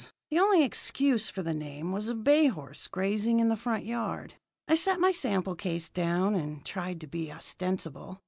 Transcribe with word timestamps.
The 0.31 0.39
only 0.39 0.63
excuse 0.63 1.29
for 1.29 1.43
the 1.43 1.53
name 1.53 1.91
was 1.91 2.09
a 2.09 2.15
bay 2.15 2.47
horse 2.47 2.87
grazing 2.87 3.39
in 3.39 3.49
the 3.49 3.55
front 3.55 3.85
yard. 3.85 4.33
I 4.67 4.73
set 4.73 4.99
my 4.99 5.11
sample 5.11 5.53
case 5.55 5.89
down, 5.89 6.33
and 6.33 6.65
tried 6.65 6.99
to 7.01 7.07
be 7.07 7.31
ostensible. 7.31 8.19